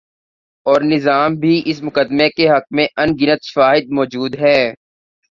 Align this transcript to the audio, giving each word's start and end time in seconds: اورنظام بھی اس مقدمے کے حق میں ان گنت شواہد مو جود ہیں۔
اورنظام 0.65 1.35
بھی 1.35 1.61
اس 1.65 1.81
مقدمے 1.83 2.27
کے 2.29 2.49
حق 2.49 2.65
میں 2.75 2.87
ان 2.97 3.09
گنت 3.21 3.41
شواہد 3.43 3.85
مو 3.95 4.03
جود 4.05 4.35
ہیں۔ 4.35 4.65